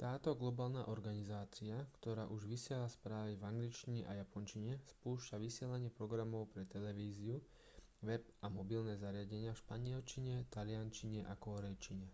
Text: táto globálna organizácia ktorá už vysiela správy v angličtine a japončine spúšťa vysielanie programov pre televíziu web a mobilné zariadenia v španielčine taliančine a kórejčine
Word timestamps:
táto 0.00 0.30
globálna 0.42 0.82
organizácia 0.94 1.74
ktorá 1.98 2.24
už 2.36 2.42
vysiela 2.52 2.86
správy 2.96 3.32
v 3.36 3.42
angličtine 3.52 4.00
a 4.10 4.22
japončine 4.22 4.72
spúšťa 4.94 5.36
vysielanie 5.46 5.90
programov 5.98 6.42
pre 6.54 6.62
televíziu 6.74 7.36
web 8.08 8.22
a 8.46 8.46
mobilné 8.58 8.94
zariadenia 9.04 9.52
v 9.58 9.58
španielčine 9.62 10.34
taliančine 10.54 11.20
a 11.26 11.34
kórejčine 11.44 12.06